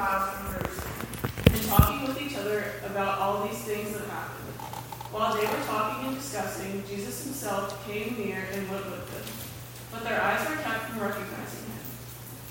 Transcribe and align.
and 0.00 1.62
talking 1.68 2.08
with 2.08 2.22
each 2.22 2.34
other 2.34 2.72
about 2.86 3.18
all 3.18 3.46
these 3.46 3.58
things 3.58 3.92
that 3.92 4.08
happened. 4.08 4.48
While 5.12 5.36
they 5.36 5.44
were 5.44 5.64
talking 5.66 6.08
and 6.08 6.16
discussing, 6.16 6.82
Jesus 6.88 7.24
himself 7.24 7.86
came 7.86 8.16
near 8.16 8.48
and 8.50 8.70
went 8.70 8.86
with 8.86 9.04
them. 9.12 9.28
But 9.92 10.08
their 10.08 10.22
eyes 10.22 10.48
were 10.48 10.56
kept 10.56 10.84
from 10.84 11.00
recognizing 11.00 11.68
him. 11.68 11.84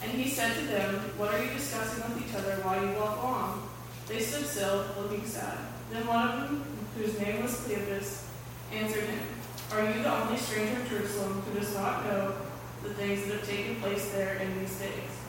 And 0.04 0.12
he 0.12 0.30
said 0.30 0.60
to 0.60 0.66
them, 0.68 0.94
What 1.18 1.34
are 1.34 1.44
you 1.44 1.50
discussing 1.50 2.04
with 2.04 2.24
each 2.24 2.36
other 2.36 2.62
while 2.62 2.86
you 2.86 2.94
walk 2.94 3.18
along? 3.18 3.70
They 4.08 4.20
stood 4.20 4.46
still, 4.46 4.86
looking 5.02 5.26
sad. 5.26 5.58
Then 5.90 6.06
one 6.06 6.30
of 6.30 6.36
them, 6.42 6.64
whose 6.98 7.20
name 7.20 7.42
was 7.42 7.66
Cleopas, 7.66 8.26
answered 8.72 9.06
him, 9.06 9.26
Are 9.72 9.90
you 9.90 10.04
the 10.04 10.14
only 10.14 10.38
stranger 10.38 10.82
in 10.82 10.88
Jerusalem 10.88 11.42
who 11.42 11.60
does 11.60 11.74
not 11.74 12.06
know 12.06 12.36
the 12.84 12.94
things 12.94 13.26
that 13.26 13.40
have 13.40 13.48
taken 13.48 13.78
place 13.78 14.12
there 14.12 14.36
in 14.36 14.60
these 14.60 14.78
days? 14.78 15.29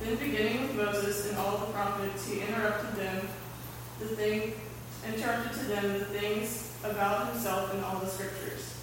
Then, 0.00 0.14
beginning 0.16 0.62
with 0.62 0.76
Moses 0.76 1.28
and 1.28 1.38
all 1.38 1.58
the 1.58 1.72
prophets, 1.72 2.28
he 2.28 2.40
interrupted 2.40 2.94
them 2.94 3.28
the 3.98 4.06
thing, 4.06 4.54
interrupted 5.06 5.58
to 5.58 5.66
them 5.66 5.98
the 5.98 6.04
things 6.04 6.72
about 6.84 7.32
himself 7.32 7.74
in 7.74 7.82
all 7.82 7.98
the 7.98 8.06
scriptures. 8.06 8.74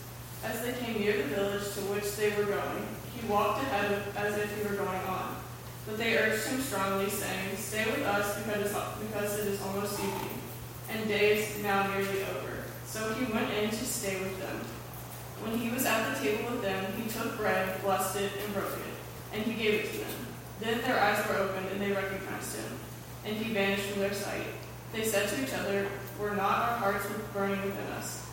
As 0.44 0.62
they 0.62 0.74
came 0.74 1.00
near 1.00 1.18
the 1.18 1.24
village 1.24 1.64
to 1.76 1.82
which 1.88 2.16
they 2.18 2.30
were 2.32 2.52
going, 2.52 2.86
he 3.16 3.26
walked 3.28 3.64
ahead 3.64 4.04
as 4.18 4.38
if 4.38 4.58
he 4.58 4.64
were 4.68 4.76
going 4.76 5.02
on. 5.08 5.38
But 5.88 5.98
they 5.98 6.18
urged 6.18 6.48
him 6.48 6.60
strongly, 6.60 7.10
saying, 7.10 7.56
Stay 7.58 7.86
with 7.86 8.04
us 8.04 8.38
because, 8.44 8.74
because 9.00 9.40
it 9.40 9.48
is 9.48 9.62
almost 9.62 10.00
evening, 10.00 10.42
and 10.90 11.08
day 11.08 11.38
is 11.38 11.64
now 11.64 11.88
nearly 11.88 12.24
over. 12.24 12.66
So 12.86 13.14
he 13.14 13.32
went 13.32 13.52
in 13.54 13.70
to 13.70 13.86
stay 13.86 14.20
with 14.20 14.38
them. 14.40 14.58
When 15.44 15.58
he 15.58 15.70
was 15.70 15.86
at 15.86 16.14
the 16.14 16.20
table 16.20 16.52
with 16.52 16.62
them, 16.62 16.92
he 16.98 17.10
took 17.10 17.38
bread, 17.38 17.82
blessed 17.82 18.18
it, 18.18 18.32
and 18.44 18.54
broke 18.54 18.74
it, 18.74 19.34
and 19.34 19.44
he 19.44 19.54
gave 19.54 19.86
it 19.86 19.92
to 19.92 19.98
them. 20.00 20.25
Then 20.60 20.82
their 20.82 21.00
eyes 21.00 21.26
were 21.28 21.38
opened, 21.38 21.68
and 21.72 21.82
they 21.82 21.92
recognized 21.92 22.56
him, 22.58 22.80
and 23.26 23.36
he 23.36 23.54
vanished 23.54 23.88
from 23.88 24.02
their 24.02 24.14
sight. 24.14 24.48
They 24.94 25.04
said 25.04 25.30
to 25.30 25.44
each 25.44 25.54
other, 25.54 25.88
Were 26.20 26.36
not 26.36 26.70
our 26.70 26.78
hearts 26.78 27.06
burning 27.34 27.62
within 27.62 27.88
us? 27.98 28.24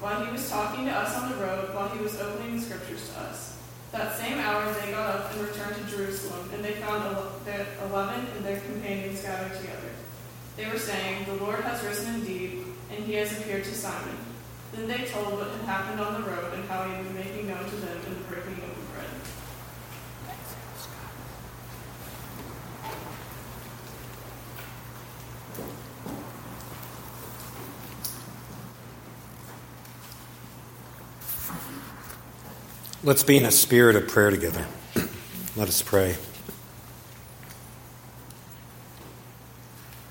While 0.00 0.24
he 0.24 0.32
was 0.32 0.48
talking 0.48 0.86
to 0.86 0.92
us 0.92 1.16
on 1.16 1.30
the 1.30 1.36
road, 1.36 1.74
while 1.74 1.88
he 1.88 2.02
was 2.02 2.20
opening 2.20 2.56
the 2.56 2.62
scriptures 2.62 3.08
to 3.10 3.20
us. 3.20 3.58
That 3.92 4.16
same 4.16 4.38
hour 4.38 4.72
they 4.72 4.90
got 4.90 5.14
up 5.14 5.32
and 5.32 5.42
returned 5.42 5.76
to 5.76 5.96
Jerusalem, 5.96 6.48
and 6.54 6.64
they 6.64 6.72
found 6.72 7.16
eleven 7.84 8.26
and 8.36 8.44
their 8.44 8.60
companions 8.60 9.22
gathered 9.22 9.58
together. 9.60 9.90
They 10.56 10.66
were 10.66 10.78
saying, 10.78 11.26
The 11.26 11.44
Lord 11.44 11.60
has 11.60 11.84
risen 11.84 12.14
indeed, 12.14 12.64
and 12.90 13.04
he 13.04 13.14
has 13.14 13.32
appeared 13.32 13.64
to 13.64 13.74
Simon. 13.74 14.16
Then 14.72 14.88
they 14.88 15.04
told 15.04 15.34
what 15.34 15.50
had 15.50 15.60
happened 15.68 16.00
on 16.00 16.22
the 16.22 16.28
road 16.28 16.54
and 16.54 16.64
how 16.64 16.84
he 16.84 16.94
had 16.94 17.04
been 17.04 17.14
making 17.14 17.48
known 17.48 17.64
to 17.64 17.76
them 17.76 17.98
in 18.06 18.14
the 18.14 18.24
breaking 18.28 18.52
of 18.64 18.72
the 18.72 18.86
bread. 18.94 19.12
Let's 33.04 33.24
be 33.24 33.36
in 33.36 33.44
a 33.44 33.50
spirit 33.50 33.96
of 33.96 34.06
prayer 34.06 34.30
together. 34.30 34.64
Let 35.56 35.66
us 35.66 35.82
pray. 35.82 36.14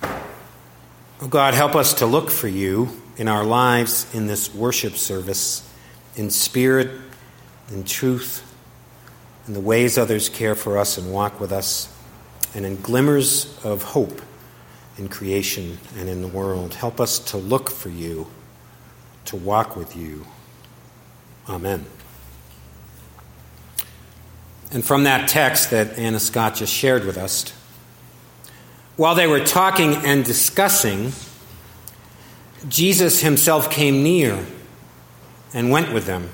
Oh 0.04 1.28
God, 1.30 1.54
help 1.54 1.74
us 1.74 1.94
to 1.96 2.06
look 2.06 2.30
for 2.30 2.50
you 2.50 2.90
in 3.16 3.30
our 3.30 3.46
lives 3.46 4.14
in 4.14 4.28
this 4.28 4.54
worship 4.54 4.96
service, 4.96 5.66
in 6.18 6.30
spirit, 6.30 6.92
in 7.72 7.86
truth, 7.86 8.44
in 9.48 9.54
the 9.54 9.62
ways 9.62 9.98
others 9.98 10.28
care 10.28 10.56
for 10.56 10.78
us 10.78 10.98
and 10.98 11.14
walk 11.14 11.40
with 11.40 11.54
us, 11.54 11.88
and 12.54 12.66
in 12.66 12.76
glimmers 12.82 13.58
of 13.64 13.84
hope 13.84 14.22
in 14.98 15.08
creation 15.08 15.78
and 15.98 16.10
in 16.10 16.22
the 16.22 16.28
world. 16.28 16.74
Help 16.74 17.00
us 17.00 17.20
to 17.20 17.38
look 17.38 17.72
for 17.72 17.88
you, 17.88 18.28
to 19.24 19.38
walk 19.38 19.78
with 19.78 19.96
you. 19.96 20.26
Amen. 21.48 21.86
And 24.72 24.86
from 24.86 25.04
that 25.04 25.28
text 25.28 25.72
that 25.72 25.98
Anna 25.98 26.20
Scott 26.20 26.56
just 26.56 26.74
shared 26.74 27.06
with 27.06 27.18
us, 27.18 27.52
while 28.96 29.16
they 29.16 29.28
were 29.28 29.44
talking 29.44 29.96
and 29.96 30.24
discussing, 30.24 31.12
Jesus 32.68 33.22
himself 33.22 33.70
came 33.70 34.04
near 34.04 34.46
and 35.54 35.72
went 35.72 35.92
with 35.94 36.06
them. 36.06 36.30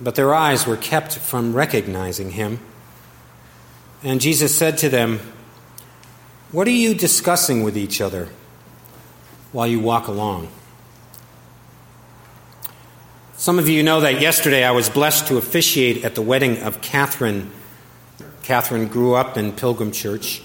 But 0.00 0.14
their 0.14 0.34
eyes 0.34 0.66
were 0.66 0.76
kept 0.76 1.18
from 1.18 1.52
recognizing 1.52 2.30
him. 2.30 2.60
And 4.02 4.20
Jesus 4.20 4.54
said 4.54 4.78
to 4.78 4.88
them, 4.88 5.20
What 6.52 6.66
are 6.68 6.72
you 6.72 6.94
discussing 6.94 7.62
with 7.62 7.76
each 7.76 8.00
other 8.00 8.28
while 9.52 9.66
you 9.66 9.80
walk 9.80 10.06
along? 10.06 10.48
Some 13.40 13.58
of 13.58 13.70
you 13.70 13.82
know 13.82 14.02
that 14.02 14.20
yesterday 14.20 14.64
I 14.64 14.72
was 14.72 14.90
blessed 14.90 15.28
to 15.28 15.38
officiate 15.38 16.04
at 16.04 16.14
the 16.14 16.20
wedding 16.20 16.62
of 16.62 16.82
Catherine. 16.82 17.50
Catherine 18.42 18.86
grew 18.86 19.14
up 19.14 19.38
in 19.38 19.52
Pilgrim 19.52 19.92
Church 19.92 20.42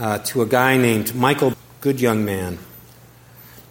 uh, 0.00 0.18
to 0.18 0.42
a 0.42 0.46
guy 0.46 0.76
named 0.78 1.14
Michael, 1.14 1.54
good 1.80 2.00
young 2.00 2.24
man. 2.24 2.58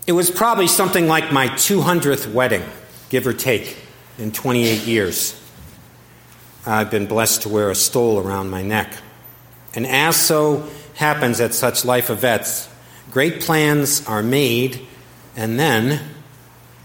It 0.08 0.14
was 0.14 0.31
probably 0.31 0.68
something 0.68 1.09
like 1.09 1.34
my 1.34 1.50
200th 1.50 2.31
wedding, 2.31 2.64
give 3.09 3.28
or 3.28 3.34
take, 3.34 3.75
in 4.18 4.31
28 4.31 4.88
years. 4.88 5.38
I've 6.66 6.90
been 6.90 7.08
blessed 7.08 7.41
to 7.41 7.50
wear 7.50 7.70
a 7.70 7.75
stole 7.75 8.18
around 8.18 8.50
my 8.50 8.62
neck. 8.62 8.94
And 9.75 9.86
as 9.86 10.16
so 10.16 10.70
happens 10.94 11.41
at 11.41 11.53
such 11.53 11.84
life 11.84 12.09
events, 12.09 12.70
great 13.12 13.41
plans 13.41 14.08
are 14.08 14.24
made, 14.24 14.88
and 15.36 15.59
then, 15.59 16.00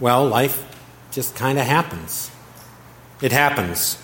well, 0.00 0.26
life 0.26 0.72
just 1.16 1.34
kind 1.34 1.58
of 1.58 1.64
happens. 1.64 2.30
It 3.22 3.32
happens. 3.32 3.96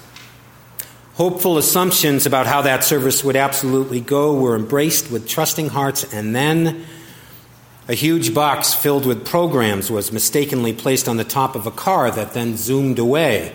Hopeful 1.16 1.58
assumptions 1.58 2.24
about 2.24 2.46
how 2.46 2.62
that 2.62 2.84
service 2.84 3.22
would 3.22 3.36
absolutely 3.36 4.00
go 4.00 4.34
were 4.34 4.56
embraced 4.56 5.10
with 5.10 5.28
trusting 5.28 5.68
hearts, 5.68 6.10
and 6.10 6.34
then 6.34 6.86
a 7.86 7.92
huge 7.92 8.32
box 8.32 8.72
filled 8.72 9.04
with 9.04 9.26
programs 9.26 9.90
was 9.90 10.10
mistakenly 10.10 10.72
placed 10.72 11.06
on 11.06 11.18
the 11.18 11.24
top 11.24 11.54
of 11.54 11.66
a 11.66 11.70
car 11.70 12.10
that 12.10 12.32
then 12.32 12.56
zoomed 12.56 12.98
away, 12.98 13.54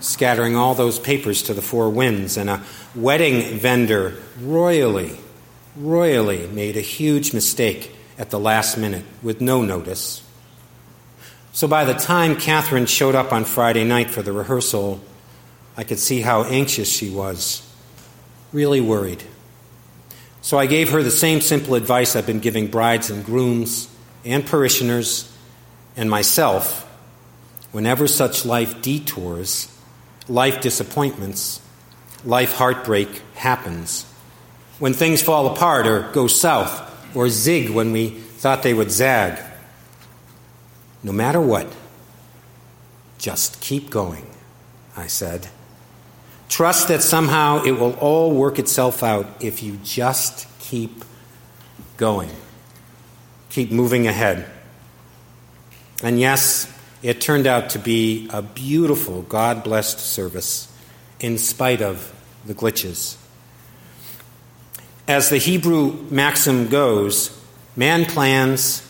scattering 0.00 0.56
all 0.56 0.74
those 0.74 0.98
papers 0.98 1.40
to 1.42 1.54
the 1.54 1.62
four 1.62 1.88
winds. 1.88 2.36
And 2.36 2.50
a 2.50 2.64
wedding 2.96 3.58
vendor 3.58 4.16
royally, 4.40 5.16
royally 5.76 6.48
made 6.48 6.76
a 6.76 6.80
huge 6.80 7.32
mistake 7.32 7.94
at 8.18 8.30
the 8.30 8.40
last 8.40 8.76
minute 8.76 9.04
with 9.22 9.40
no 9.40 9.62
notice. 9.62 10.27
So 11.52 11.66
by 11.66 11.84
the 11.84 11.94
time 11.94 12.36
Catherine 12.36 12.86
showed 12.86 13.14
up 13.14 13.32
on 13.32 13.44
Friday 13.44 13.84
night 13.84 14.10
for 14.10 14.22
the 14.22 14.32
rehearsal, 14.32 15.00
I 15.76 15.84
could 15.84 15.98
see 15.98 16.20
how 16.20 16.44
anxious 16.44 16.90
she 16.90 17.10
was, 17.10 17.62
really 18.52 18.80
worried. 18.80 19.22
So 20.40 20.58
I 20.58 20.66
gave 20.66 20.90
her 20.90 21.02
the 21.02 21.10
same 21.10 21.40
simple 21.40 21.74
advice 21.74 22.16
I've 22.16 22.26
been 22.26 22.40
giving 22.40 22.68
brides 22.68 23.10
and 23.10 23.24
grooms 23.24 23.88
and 24.24 24.46
parishioners 24.46 25.32
and 25.96 26.08
myself 26.08 26.84
whenever 27.72 28.06
such 28.06 28.44
life 28.44 28.80
detours, 28.82 29.68
life 30.28 30.60
disappointments, 30.60 31.60
life 32.24 32.54
heartbreak 32.54 33.22
happens. 33.34 34.04
When 34.78 34.94
things 34.94 35.22
fall 35.22 35.52
apart 35.52 35.86
or 35.86 36.10
go 36.12 36.26
south 36.26 37.16
or 37.16 37.28
zig 37.28 37.70
when 37.70 37.92
we 37.92 38.10
thought 38.10 38.62
they 38.62 38.74
would 38.74 38.90
zag. 38.90 39.38
No 41.02 41.12
matter 41.12 41.40
what, 41.40 41.72
just 43.18 43.60
keep 43.60 43.90
going, 43.90 44.26
I 44.96 45.06
said. 45.06 45.48
Trust 46.48 46.88
that 46.88 47.02
somehow 47.02 47.62
it 47.62 47.72
will 47.72 47.94
all 47.94 48.32
work 48.32 48.58
itself 48.58 49.02
out 49.02 49.26
if 49.40 49.62
you 49.62 49.78
just 49.84 50.46
keep 50.58 51.04
going. 51.96 52.30
Keep 53.50 53.70
moving 53.70 54.06
ahead. 54.06 54.48
And 56.02 56.18
yes, 56.18 56.72
it 57.02 57.20
turned 57.20 57.46
out 57.46 57.70
to 57.70 57.78
be 57.78 58.28
a 58.32 58.42
beautiful, 58.42 59.22
God 59.22 59.62
blessed 59.62 59.98
service 59.98 60.72
in 61.20 61.38
spite 61.38 61.82
of 61.82 62.12
the 62.46 62.54
glitches. 62.54 63.16
As 65.06 65.30
the 65.30 65.38
Hebrew 65.38 65.92
maxim 66.10 66.68
goes, 66.68 67.36
man 67.76 68.04
plans, 68.04 68.86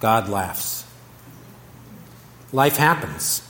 God 0.00 0.28
laughs. 0.28 0.84
Life 2.52 2.76
happens. 2.76 3.42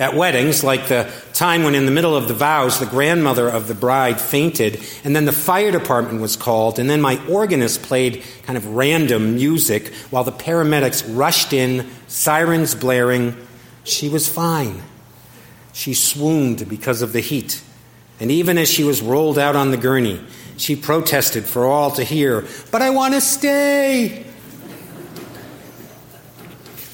At 0.00 0.14
weddings, 0.14 0.62
like 0.62 0.86
the 0.86 1.10
time 1.32 1.64
when 1.64 1.74
in 1.74 1.84
the 1.84 1.90
middle 1.90 2.14
of 2.14 2.28
the 2.28 2.34
vows 2.34 2.78
the 2.78 2.86
grandmother 2.86 3.48
of 3.48 3.66
the 3.66 3.74
bride 3.74 4.20
fainted, 4.20 4.80
and 5.02 5.14
then 5.14 5.24
the 5.24 5.32
fire 5.32 5.72
department 5.72 6.20
was 6.20 6.36
called, 6.36 6.78
and 6.78 6.88
then 6.88 7.00
my 7.00 7.20
organist 7.26 7.82
played 7.82 8.22
kind 8.44 8.56
of 8.56 8.64
random 8.66 9.34
music 9.34 9.92
while 10.10 10.22
the 10.22 10.30
paramedics 10.30 11.04
rushed 11.16 11.52
in, 11.52 11.88
sirens 12.06 12.76
blaring, 12.76 13.36
she 13.82 14.08
was 14.08 14.28
fine. 14.28 14.82
She 15.72 15.94
swooned 15.94 16.68
because 16.68 17.02
of 17.02 17.12
the 17.12 17.20
heat. 17.20 17.60
And 18.20 18.30
even 18.30 18.56
as 18.56 18.70
she 18.70 18.84
was 18.84 19.02
rolled 19.02 19.38
out 19.38 19.56
on 19.56 19.72
the 19.72 19.76
gurney, 19.76 20.20
she 20.56 20.76
protested 20.76 21.44
for 21.44 21.64
all 21.66 21.90
to 21.92 22.04
hear, 22.04 22.44
But 22.70 22.82
I 22.82 22.90
want 22.90 23.14
to 23.14 23.20
stay! 23.20 24.27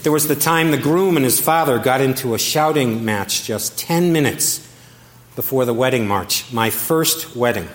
There 0.05 0.13
was 0.13 0.29
the 0.29 0.37
time 0.37 0.71
the 0.71 0.77
groom 0.77 1.17
and 1.17 1.25
his 1.25 1.41
father 1.41 1.79
got 1.79 2.03
into 2.03 2.35
a 2.35 2.39
shouting 2.39 3.07
match 3.07 3.45
just 3.45 3.79
10 3.79 4.13
minutes 4.13 4.59
before 5.35 5.65
the 5.65 5.73
wedding 5.73 6.07
march, 6.07 6.53
my 6.53 6.69
first 6.69 7.35
wedding. 7.35 7.71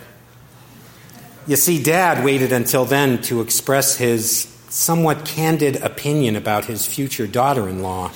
You 1.48 1.56
see, 1.56 1.82
Dad 1.82 2.24
waited 2.24 2.52
until 2.52 2.86
then 2.86 3.20
to 3.24 3.42
express 3.42 3.98
his 3.98 4.42
somewhat 4.70 5.26
candid 5.26 5.78
opinion 5.78 6.36
about 6.36 6.66
his 6.66 6.86
future 6.86 7.26
daughter 7.26 7.68
in 7.68 7.82
law. 7.82 8.12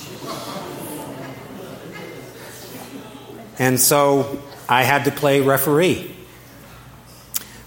And 3.57 3.80
so 3.80 4.44
I 4.69 4.83
had 4.83 5.06
to 5.06 5.12
play 5.12 5.42
referee. 5.42 6.16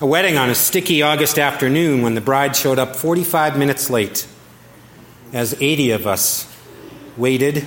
A 0.00 0.06
wedding 0.06 0.37
on 0.37 0.49
a 0.49 0.54
sticky 0.54 1.02
August 1.02 1.40
afternoon 1.40 2.02
when 2.02 2.14
the 2.14 2.20
bride 2.20 2.54
showed 2.54 2.78
up 2.78 2.94
45 2.94 3.58
minutes 3.58 3.90
late 3.90 4.28
as 5.32 5.55
80 5.61 5.90
of 5.93 6.06
us 6.06 6.52
waited, 7.17 7.64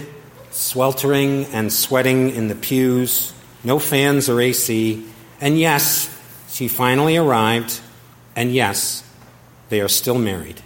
sweltering 0.51 1.45
and 1.45 1.71
sweating 1.71 2.29
in 2.31 2.47
the 2.47 2.56
pews, 2.56 3.33
no 3.63 3.79
fans 3.79 4.29
or 4.29 4.41
AC, 4.41 5.06
and 5.41 5.59
yes, 5.59 6.15
she 6.50 6.67
finally 6.67 7.17
arrived, 7.17 7.79
and 8.35 8.53
yes, 8.53 9.03
they 9.69 9.81
are 9.81 9.88
still 9.88 10.17
married. 10.17 10.61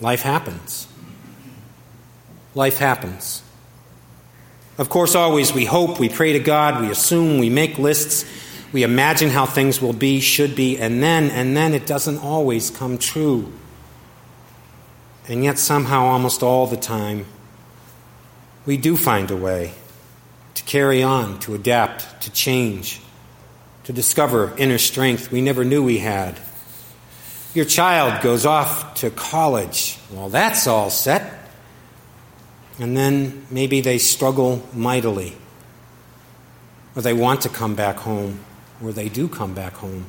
Life 0.00 0.22
happens. 0.22 0.86
Life 2.54 2.78
happens. 2.78 3.42
Of 4.78 4.88
course, 4.88 5.14
always 5.14 5.52
we 5.52 5.64
hope, 5.64 5.98
we 5.98 6.08
pray 6.08 6.34
to 6.34 6.38
God, 6.38 6.80
we 6.80 6.90
assume, 6.90 7.38
we 7.38 7.50
make 7.50 7.78
lists, 7.78 8.24
we 8.72 8.84
imagine 8.84 9.30
how 9.30 9.44
things 9.44 9.82
will 9.82 9.92
be, 9.92 10.20
should 10.20 10.54
be, 10.54 10.78
and 10.78 11.02
then, 11.02 11.30
and 11.30 11.56
then 11.56 11.74
it 11.74 11.86
doesn't 11.86 12.18
always 12.18 12.70
come 12.70 12.96
true. 12.96 13.52
And 15.28 15.44
yet, 15.44 15.58
somehow, 15.58 16.06
almost 16.06 16.42
all 16.42 16.66
the 16.66 16.78
time, 16.78 17.26
we 18.64 18.78
do 18.78 18.96
find 18.96 19.30
a 19.30 19.36
way 19.36 19.74
to 20.54 20.62
carry 20.64 21.02
on, 21.02 21.38
to 21.40 21.54
adapt, 21.54 22.22
to 22.22 22.32
change, 22.32 23.02
to 23.84 23.92
discover 23.92 24.56
inner 24.56 24.78
strength 24.78 25.30
we 25.30 25.42
never 25.42 25.64
knew 25.64 25.82
we 25.84 25.98
had. 25.98 26.38
Your 27.52 27.66
child 27.66 28.22
goes 28.22 28.46
off 28.46 28.94
to 28.94 29.10
college. 29.10 29.98
Well, 30.10 30.30
that's 30.30 30.66
all 30.66 30.88
set. 30.88 31.34
And 32.78 32.96
then 32.96 33.46
maybe 33.50 33.82
they 33.82 33.98
struggle 33.98 34.66
mightily, 34.72 35.36
or 36.96 37.02
they 37.02 37.12
want 37.12 37.42
to 37.42 37.50
come 37.50 37.74
back 37.74 37.96
home, 37.96 38.40
or 38.82 38.92
they 38.92 39.10
do 39.10 39.28
come 39.28 39.52
back 39.54 39.74
home. 39.74 40.06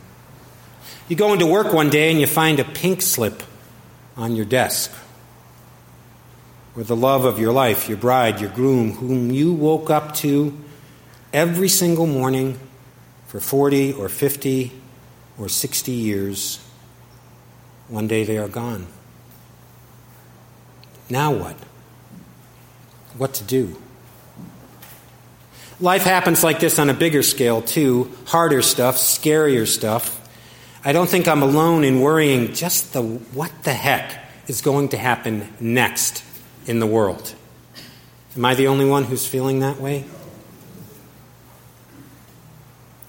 You 1.10 1.16
go 1.18 1.34
into 1.34 1.46
work 1.46 1.74
one 1.74 1.90
day 1.90 2.10
and 2.10 2.22
you 2.22 2.28
find 2.28 2.60
a 2.60 2.64
pink 2.64 3.02
slip 3.02 3.44
on 4.16 4.36
your 4.36 4.46
desk 4.46 4.92
or 6.76 6.84
the 6.84 6.96
love 6.96 7.26
of 7.26 7.40
your 7.40 7.52
life, 7.52 7.90
your 7.90 7.98
bride, 7.98 8.40
your 8.40 8.50
groom, 8.50 8.94
whom 8.94 9.32
you 9.32 9.54
woke 9.54 9.90
up 9.90 10.14
to 10.16 10.58
every 11.34 11.70
single 11.70 12.08
morning 12.08 12.60
for 13.28 13.40
40 13.40 13.94
or 13.94 14.10
50 14.10 14.72
or 15.38 15.50
60 15.50 15.92
years, 15.92 16.66
one 17.88 18.08
day 18.08 18.24
they 18.24 18.38
are 18.38 18.48
gone. 18.48 18.88
Now 21.10 21.32
what? 21.32 21.56
What 23.18 23.34
to 23.36 23.44
do? 23.44 23.76
Life 25.80 26.04
happens 26.04 26.44
like 26.44 26.60
this 26.60 26.78
on 26.78 26.90
a 26.90 26.94
bigger 26.94 27.24
scale, 27.24 27.62
too. 27.62 28.12
Harder 28.26 28.62
stuff, 28.62 28.98
scarier 28.98 29.66
stuff. 29.66 30.16
I 30.84 30.92
don't 30.92 31.10
think 31.10 31.28
I'm 31.28 31.42
alone 31.42 31.84
in 31.84 32.02
worrying 32.02 32.54
just 32.54 32.94
the 32.94 33.02
what 33.02 33.52
the 33.64 33.74
heck 33.74 34.26
is 34.48 34.62
going 34.62 34.90
to 34.90 34.98
happen 34.98 35.48
next 35.60 36.24
in 36.70 36.80
the 36.80 36.86
world. 36.86 37.34
Am 38.36 38.46
I 38.46 38.54
the 38.54 38.68
only 38.68 38.86
one 38.86 39.06
who's 39.06 39.26
feeling 39.26 39.60
that 39.62 39.82
way? 39.82 40.06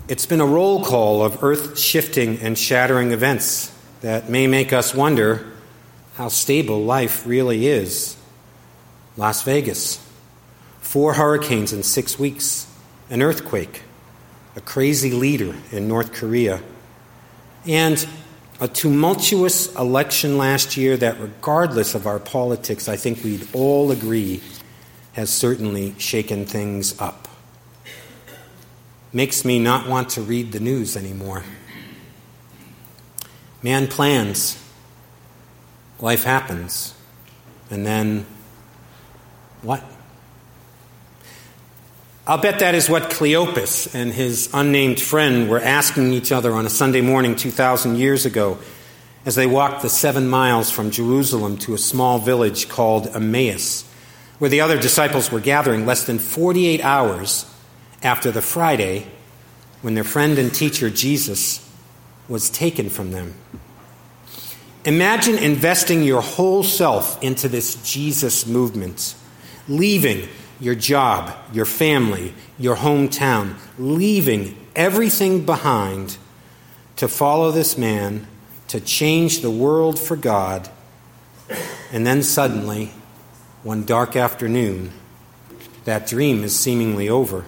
It's 0.08 0.24
been 0.24 0.40
a 0.40 0.46
roll 0.46 0.82
call 0.82 1.22
of 1.22 1.44
earth 1.44 1.78
shifting 1.78 2.38
and 2.38 2.56
shattering 2.58 3.12
events 3.12 3.70
that 4.00 4.30
may 4.30 4.46
make 4.46 4.72
us 4.72 4.94
wonder 4.94 5.46
how 6.14 6.28
stable 6.28 6.82
life 6.82 7.26
really 7.26 7.66
is. 7.66 8.16
Las 9.18 9.42
Vegas, 9.42 10.00
four 10.80 11.12
hurricanes 11.12 11.74
in 11.74 11.82
six 11.82 12.18
weeks, 12.18 12.66
an 13.10 13.20
earthquake, 13.20 13.82
a 14.56 14.62
crazy 14.62 15.10
leader 15.10 15.54
in 15.70 15.86
North 15.86 16.14
Korea, 16.14 16.62
and 17.66 18.08
a 18.60 18.68
tumultuous 18.68 19.74
election 19.74 20.36
last 20.36 20.76
year 20.76 20.96
that, 20.98 21.18
regardless 21.18 21.94
of 21.94 22.06
our 22.06 22.18
politics, 22.18 22.88
I 22.88 22.96
think 22.96 23.24
we'd 23.24 23.48
all 23.54 23.90
agree 23.90 24.42
has 25.14 25.30
certainly 25.30 25.94
shaken 25.98 26.44
things 26.44 26.98
up. 27.00 27.26
Makes 29.12 29.44
me 29.44 29.58
not 29.58 29.88
want 29.88 30.10
to 30.10 30.22
read 30.22 30.52
the 30.52 30.60
news 30.60 30.96
anymore. 30.96 31.42
Man 33.62 33.88
plans, 33.88 34.62
life 35.98 36.24
happens, 36.24 36.94
and 37.70 37.84
then 37.86 38.26
what? 39.62 39.82
I'll 42.30 42.38
bet 42.38 42.60
that 42.60 42.76
is 42.76 42.88
what 42.88 43.10
Cleopas 43.10 43.92
and 43.92 44.12
his 44.12 44.50
unnamed 44.54 45.00
friend 45.00 45.50
were 45.50 45.58
asking 45.58 46.12
each 46.12 46.30
other 46.30 46.52
on 46.52 46.64
a 46.64 46.70
Sunday 46.70 47.00
morning 47.00 47.34
2,000 47.34 47.96
years 47.96 48.24
ago 48.24 48.58
as 49.26 49.34
they 49.34 49.48
walked 49.48 49.82
the 49.82 49.88
seven 49.88 50.28
miles 50.28 50.70
from 50.70 50.92
Jerusalem 50.92 51.58
to 51.58 51.74
a 51.74 51.78
small 51.78 52.20
village 52.20 52.68
called 52.68 53.08
Emmaus, 53.08 53.82
where 54.38 54.48
the 54.48 54.60
other 54.60 54.80
disciples 54.80 55.32
were 55.32 55.40
gathering 55.40 55.86
less 55.86 56.06
than 56.06 56.20
48 56.20 56.80
hours 56.84 57.52
after 58.00 58.30
the 58.30 58.42
Friday 58.42 59.08
when 59.82 59.94
their 59.94 60.04
friend 60.04 60.38
and 60.38 60.54
teacher 60.54 60.88
Jesus 60.88 61.68
was 62.28 62.48
taken 62.48 62.90
from 62.90 63.10
them. 63.10 63.34
Imagine 64.84 65.36
investing 65.36 66.04
your 66.04 66.22
whole 66.22 66.62
self 66.62 67.20
into 67.24 67.48
this 67.48 67.74
Jesus 67.82 68.46
movement, 68.46 69.16
leaving 69.66 70.28
your 70.60 70.74
job, 70.74 71.34
your 71.52 71.64
family, 71.64 72.34
your 72.58 72.76
hometown, 72.76 73.54
leaving 73.78 74.56
everything 74.76 75.44
behind 75.44 76.16
to 76.96 77.08
follow 77.08 77.50
this 77.50 77.78
man, 77.78 78.26
to 78.68 78.78
change 78.78 79.40
the 79.40 79.50
world 79.50 79.98
for 79.98 80.16
God, 80.16 80.68
and 81.92 82.06
then 82.06 82.22
suddenly, 82.22 82.92
one 83.62 83.84
dark 83.84 84.14
afternoon, 84.16 84.92
that 85.84 86.06
dream 86.06 86.44
is 86.44 86.56
seemingly 86.56 87.08
over. 87.08 87.44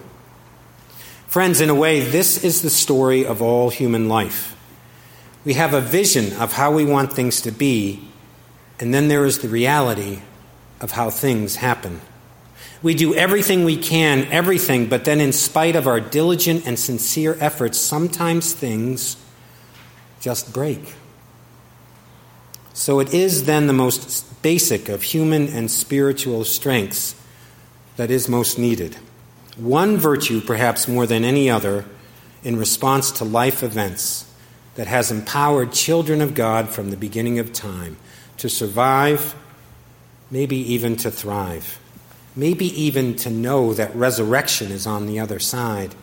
Friends, 1.27 1.61
in 1.61 1.69
a 1.69 1.75
way, 1.75 1.99
this 2.01 2.43
is 2.43 2.61
the 2.61 2.69
story 2.69 3.25
of 3.25 3.41
all 3.41 3.69
human 3.69 4.09
life. 4.09 4.55
We 5.45 5.53
have 5.53 5.73
a 5.73 5.81
vision 5.81 6.33
of 6.37 6.53
how 6.53 6.71
we 6.71 6.85
want 6.85 7.13
things 7.13 7.41
to 7.41 7.51
be, 7.51 8.07
and 8.79 8.93
then 8.93 9.07
there 9.07 9.25
is 9.25 9.39
the 9.39 9.47
reality 9.47 10.19
of 10.81 10.91
how 10.91 11.09
things 11.09 11.57
happen. 11.57 12.01
We 12.83 12.93
do 12.93 13.15
everything 13.15 13.63
we 13.63 13.77
can, 13.77 14.25
everything, 14.25 14.87
but 14.87 15.05
then, 15.05 15.21
in 15.21 15.31
spite 15.31 15.75
of 15.75 15.87
our 15.87 16.01
diligent 16.01 16.67
and 16.67 16.77
sincere 16.77 17.37
efforts, 17.39 17.79
sometimes 17.79 18.53
things 18.53 19.15
just 20.19 20.53
break. 20.53 20.93
So 22.73 22.99
it 22.99 23.13
is 23.13 23.45
then 23.45 23.67
the 23.67 23.73
most 23.73 24.41
basic 24.41 24.89
of 24.89 25.03
human 25.03 25.47
and 25.47 25.71
spiritual 25.71 26.43
strengths 26.43 27.15
that 27.95 28.11
is 28.11 28.27
most 28.27 28.59
needed. 28.59 28.97
One 29.55 29.97
virtue, 29.97 30.41
perhaps 30.41 30.87
more 30.87 31.05
than 31.05 31.23
any 31.23 31.49
other, 31.49 31.85
in 32.43 32.57
response 32.57 33.11
to 33.11 33.23
life 33.23 33.63
events 33.63 34.29
that 34.75 34.87
has 34.87 35.11
empowered 35.11 35.71
children 35.71 36.19
of 36.19 36.33
God 36.33 36.69
from 36.69 36.89
the 36.89 36.97
beginning 36.97 37.39
of 37.39 37.53
time 37.53 37.95
to 38.37 38.49
survive, 38.49 39.35
maybe 40.31 40.57
even 40.57 40.95
to 40.97 41.11
thrive, 41.11 41.79
maybe 42.35 42.65
even 42.81 43.15
to 43.17 43.29
know 43.29 43.73
that 43.73 43.95
resurrection 43.95 44.71
is 44.71 44.87
on 44.87 45.05
the 45.05 45.19
other 45.19 45.39
side. 45.39 45.95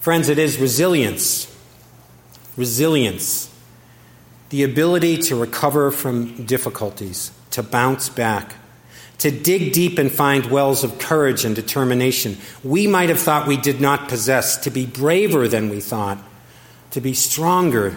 Friends, 0.00 0.28
it 0.28 0.38
is 0.38 0.58
resilience. 0.58 1.52
Resilience. 2.56 3.52
The 4.50 4.62
ability 4.62 5.18
to 5.22 5.36
recover 5.36 5.90
from 5.90 6.44
difficulties, 6.44 7.32
to 7.50 7.62
bounce 7.62 8.08
back, 8.08 8.54
to 9.18 9.30
dig 9.30 9.72
deep 9.72 9.98
and 9.98 10.12
find 10.12 10.46
wells 10.46 10.84
of 10.84 10.98
courage 10.98 11.44
and 11.44 11.56
determination 11.56 12.36
we 12.62 12.86
might 12.86 13.08
have 13.08 13.18
thought 13.18 13.48
we 13.48 13.56
did 13.56 13.80
not 13.80 14.08
possess, 14.08 14.56
to 14.58 14.70
be 14.70 14.86
braver 14.86 15.48
than 15.48 15.68
we 15.68 15.80
thought, 15.80 16.18
to 16.92 17.00
be 17.00 17.14
stronger 17.14 17.96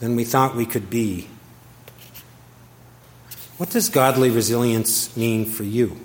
than 0.00 0.16
we 0.16 0.24
thought 0.24 0.56
we 0.56 0.66
could 0.66 0.90
be. 0.90 1.28
What 3.56 3.70
does 3.70 3.88
godly 3.88 4.30
resilience 4.30 5.16
mean 5.16 5.44
for 5.44 5.62
you? 5.62 5.96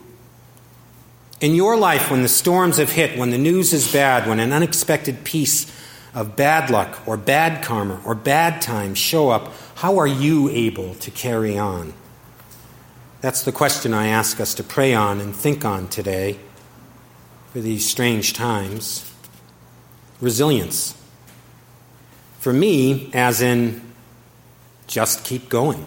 In 1.41 1.55
your 1.55 1.77
life, 1.77 2.11
when 2.11 2.21
the 2.21 2.27
storms 2.27 2.77
have 2.77 2.91
hit, 2.91 3.17
when 3.17 3.29
the 3.29 3.37
news 3.37 3.71
is 3.71 3.91
bad, 3.91 4.27
when 4.27 4.39
an 4.39 4.51
unexpected 4.51 5.23
piece 5.23 5.71
of 6.13 6.35
bad 6.35 6.69
luck 6.69 6.99
or 7.07 7.15
bad 7.15 7.63
karma 7.63 8.01
or 8.03 8.13
bad 8.13 8.61
times 8.61 8.97
show 8.97 9.29
up, 9.29 9.53
how 9.75 9.97
are 9.99 10.07
you 10.07 10.49
able 10.49 10.95
to 10.95 11.09
carry 11.11 11.57
on? 11.57 11.93
That's 13.21 13.43
the 13.43 13.53
question 13.53 13.93
I 13.93 14.07
ask 14.07 14.41
us 14.41 14.53
to 14.55 14.63
pray 14.63 14.93
on 14.93 15.21
and 15.21 15.33
think 15.33 15.63
on 15.63 15.87
today 15.87 16.39
for 17.53 17.61
these 17.61 17.89
strange 17.89 18.33
times. 18.33 19.09
Resilience. 20.19 20.95
For 22.39 22.51
me, 22.51 23.09
as 23.13 23.41
in 23.41 23.81
just 24.87 25.23
keep 25.23 25.47
going. 25.47 25.85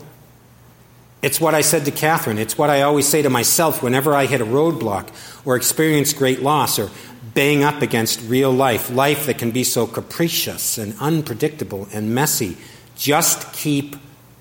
It's 1.23 1.41
what 1.41 1.55
I 1.55 1.61
said 1.61 1.85
to 1.85 1.93
Catherine. 1.93 2.37
It's 2.37 2.59
what 2.59 2.69
I 2.69 2.83
always 2.83 3.07
say 3.07 3.23
to 3.23 3.31
myself 3.31 3.81
whenever 3.81 4.13
I 4.13 4.27
hit 4.27 4.41
a 4.41 4.45
roadblock 4.45 5.09
or 5.45 5.55
experience 5.55 6.13
great 6.13 6.43
loss 6.43 6.81
or 6.81 6.91
bang 7.33 7.63
up 7.63 7.81
against 7.81 8.21
real 8.29 8.51
life, 8.51 8.91
life 8.91 9.27
that 9.27 9.39
can 9.39 9.53
be 9.53 9.63
so 9.63 9.87
capricious 9.87 10.79
and 10.79 10.95
unpredictable 10.99 11.87
and 11.93 12.13
messy. 12.13 12.57
Just 12.97 13.53
keep 13.53 13.95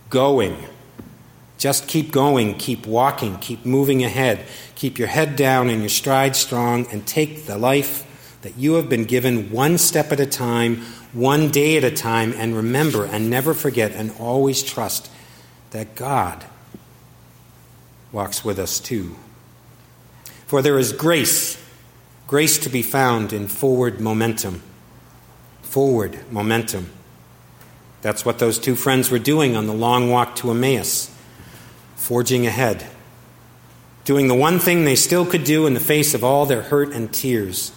going. 0.10 0.58
Just 1.60 1.88
keep 1.88 2.12
going, 2.12 2.56
keep 2.56 2.88
walking, 2.88 3.38
keep 3.38 3.64
moving 3.64 4.04
ahead. 4.04 4.44
Keep 4.74 4.98
your 4.98 5.08
head 5.08 5.36
down 5.36 5.70
and 5.70 5.82
your 5.82 5.90
stride 5.90 6.36
strong, 6.36 6.88
and 6.88 7.06
take 7.06 7.46
the 7.46 7.60
life 7.60 8.40
that 8.42 8.58
you 8.58 8.74
have 8.74 8.90
been 8.90 9.06
given 9.06 9.52
one 9.52 9.78
step 9.78 10.12
at 10.12 10.20
a 10.20 10.26
time, 10.26 10.78
one 11.14 11.50
day 11.50 11.78
at 11.78 11.84
a 11.84 11.92
time, 11.92 12.34
and 12.36 12.56
remember 12.56 13.06
and 13.06 13.30
never 13.30 13.54
forget 13.54 13.92
and 13.92 14.12
always 14.20 14.64
trust 14.64 15.12
that 15.70 15.94
God 15.94 16.44
walks 18.12 18.44
with 18.44 18.60
us 18.60 18.80
too. 18.80 19.16
For 20.48 20.62
there 20.62 20.78
is 20.78 20.92
grace, 20.92 21.62
grace 22.28 22.58
to 22.60 22.70
be 22.70 22.82
found 22.82 23.34
in 23.34 23.48
forward 23.48 24.00
momentum. 24.00 24.62
Forward 25.62 26.20
momentum. 26.32 26.92
That's 28.02 28.26
what 28.26 28.40
those 28.40 28.58
two 28.58 28.76
friends 28.76 29.10
were 29.10 29.20
doing 29.20 29.56
on 29.56 29.68
the 29.68 29.74
long 29.74 30.10
walk 30.10 30.36
to 30.38 30.52
Emmaus 30.52 31.12
forging 32.02 32.48
ahead, 32.48 32.84
doing 34.06 34.28
the 34.28 34.34
one 34.34 34.58
thing 34.58 34.84
they 34.84 34.96
still 34.96 35.24
could 35.24 35.44
do 35.44 35.68
in 35.68 35.76
the 35.76 35.80
face 35.80 36.16
of 36.16 36.24
all 36.24 36.48
their 36.48 36.64
hurt 36.64 36.92
and 36.92 37.14
tears. 37.14 37.72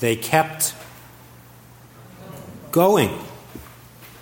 They 0.00 0.16
kept 0.16 0.74
going. 2.72 3.16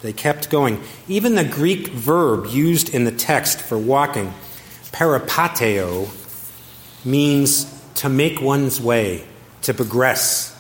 They 0.03 0.13
kept 0.13 0.51
going. 0.51 0.83
Even 1.09 1.37
the 1.37 1.45
Greek 1.45 1.89
verb 1.89 2.47
used 2.47 2.95
in 2.95 3.05
the 3.05 3.11
text 3.11 3.63
for 3.63 3.79
walking, 3.79 4.35
peripateo, 4.97 6.09
means 7.05 7.73
to 7.97 8.09
make 8.09 8.41
one's 8.41 8.81
way, 8.81 9.25
to 9.63 9.75
progress, 9.75 10.57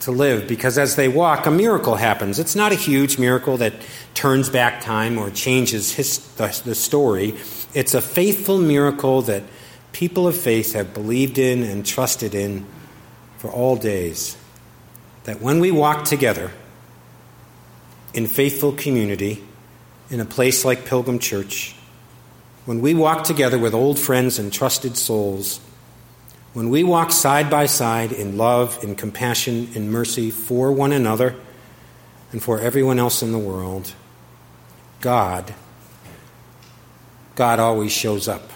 to 0.00 0.10
live. 0.10 0.48
Because 0.48 0.76
as 0.76 0.96
they 0.96 1.08
walk, 1.08 1.46
a 1.46 1.50
miracle 1.52 1.94
happens. 1.94 2.40
It's 2.40 2.56
not 2.56 2.72
a 2.72 2.74
huge 2.74 3.16
miracle 3.16 3.56
that 3.58 3.72
turns 4.14 4.48
back 4.48 4.82
time 4.82 5.18
or 5.18 5.30
changes 5.30 5.92
his, 5.92 6.18
the, 6.34 6.62
the 6.64 6.74
story. 6.74 7.34
It's 7.74 7.94
a 7.94 8.02
faithful 8.02 8.58
miracle 8.58 9.22
that 9.22 9.44
people 9.92 10.26
of 10.26 10.36
faith 10.36 10.72
have 10.72 10.92
believed 10.92 11.38
in 11.38 11.62
and 11.62 11.86
trusted 11.86 12.34
in 12.34 12.66
for 13.38 13.50
all 13.50 13.76
days. 13.76 14.36
That 15.24 15.40
when 15.40 15.60
we 15.60 15.70
walk 15.70 16.04
together 16.04 16.50
in 18.12 18.26
faithful 18.26 18.72
community 18.72 19.44
in 20.10 20.18
a 20.18 20.24
place 20.24 20.64
like 20.64 20.86
Pilgrim 20.86 21.20
Church, 21.20 21.76
when 22.64 22.80
we 22.80 22.94
walk 22.94 23.24
together 23.24 23.58
with 23.58 23.74
old 23.74 23.98
friends 23.98 24.38
and 24.38 24.52
trusted 24.52 24.96
souls, 24.96 25.60
when 26.52 26.70
we 26.70 26.84
walk 26.84 27.10
side 27.12 27.50
by 27.50 27.66
side 27.66 28.12
in 28.12 28.36
love, 28.36 28.82
in 28.82 28.94
compassion, 28.94 29.68
in 29.74 29.90
mercy 29.90 30.30
for 30.30 30.72
one 30.72 30.92
another 30.92 31.34
and 32.32 32.42
for 32.42 32.60
everyone 32.60 32.98
else 32.98 33.22
in 33.22 33.32
the 33.32 33.38
world, 33.38 33.92
God 35.00 35.54
God 37.34 37.58
always 37.58 37.90
shows 37.90 38.28
up. 38.28 38.50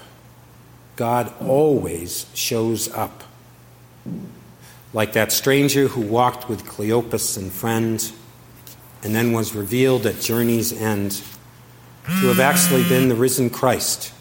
God 0.97 1.33
always 1.41 2.27
shows 2.35 2.89
up. 2.89 3.25
Like 4.93 5.13
that 5.15 5.33
stranger 5.33 5.89
who 5.89 6.01
walked 6.01 6.49
with 6.49 6.65
Cleopas 6.65 7.37
and 7.37 7.53
friends 7.53 8.13
and 9.03 9.15
then 9.15 9.33
was 9.33 9.55
revealed 9.55 10.07
at 10.07 10.21
journey's 10.21 10.73
end 10.73 11.23
to 12.09 12.27
have 12.29 12.41
actually 12.41 12.83
been 12.89 13.09
the 13.09 13.15
risen 13.15 13.51
Christ 13.51 14.13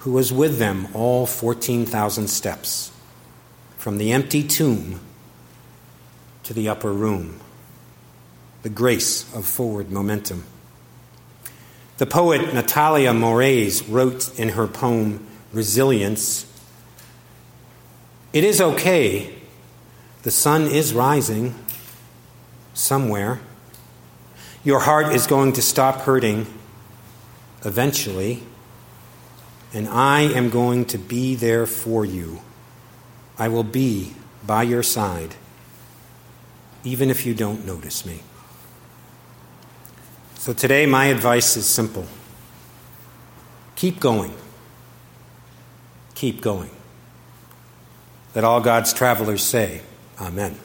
who 0.00 0.12
was 0.12 0.32
with 0.32 0.58
them 0.58 0.88
all 0.94 1.26
14,000 1.26 2.28
steps 2.28 2.90
from 3.76 3.98
the 3.98 4.12
empty 4.12 4.42
tomb 4.42 5.00
to 6.42 6.52
the 6.52 6.68
upper 6.68 6.92
room. 6.92 7.40
The 8.62 8.68
grace 8.68 9.32
of 9.34 9.46
forward 9.46 9.90
momentum. 9.90 10.44
The 11.98 12.06
poet 12.06 12.52
Natalia 12.52 13.12
Moraes 13.12 13.84
wrote 13.88 14.36
in 14.38 14.50
her 14.50 14.66
poem 14.66 15.24
Resilience 15.52 16.46
It 18.32 18.44
is 18.44 18.60
okay. 18.60 19.34
The 20.24 20.30
sun 20.30 20.66
is 20.66 20.92
rising 20.92 21.54
somewhere. 22.74 23.40
Your 24.64 24.80
heart 24.80 25.14
is 25.14 25.26
going 25.26 25.52
to 25.54 25.62
stop 25.62 26.00
hurting 26.00 26.46
eventually, 27.64 28.42
and 29.72 29.88
I 29.88 30.22
am 30.22 30.50
going 30.50 30.84
to 30.86 30.98
be 30.98 31.34
there 31.34 31.66
for 31.66 32.04
you. 32.04 32.40
I 33.38 33.48
will 33.48 33.64
be 33.64 34.14
by 34.46 34.62
your 34.62 34.82
side, 34.82 35.34
even 36.84 37.10
if 37.10 37.26
you 37.26 37.34
don't 37.34 37.66
notice 37.66 38.06
me. 38.06 38.20
So 40.36 40.52
today, 40.52 40.86
my 40.86 41.06
advice 41.06 41.56
is 41.56 41.66
simple 41.66 42.06
keep 43.76 44.00
going. 44.00 44.34
Keep 46.14 46.40
going. 46.40 46.70
Let 48.34 48.42
all 48.42 48.60
God's 48.60 48.92
travelers 48.92 49.42
say, 49.42 49.82
Amen. 50.20 50.58